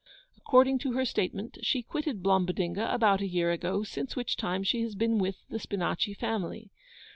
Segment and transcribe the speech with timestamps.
[0.35, 4.81] According to her statement she quitted Blombodinga about a year ago, since which time she
[4.81, 6.71] has been with the Spinachi family.